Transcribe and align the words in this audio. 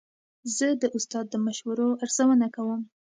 زه 0.55 0.67
د 0.81 0.83
استاد 0.97 1.25
د 1.29 1.35
مشورو 1.45 1.87
ارزونه 2.03 2.47
کوم. 2.55 2.81